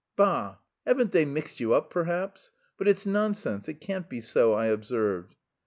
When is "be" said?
4.09-4.19